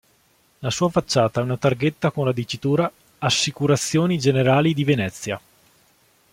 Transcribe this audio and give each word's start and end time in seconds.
Sulla 0.69 0.89
facciata 0.89 1.41
è 1.41 1.43
una 1.43 1.57
targhetta 1.57 2.09
con 2.09 2.25
la 2.25 2.31
dicitura 2.31 2.91
Assicurazioni 3.19 4.17
Generali 4.17 4.73
di 4.73 4.83
Venezia. 4.83 5.39